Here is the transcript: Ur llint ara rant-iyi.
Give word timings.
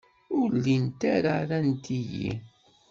Ur 0.39 0.49
llint 0.61 0.99
ara 1.15 1.35
rant-iyi. 1.49 2.31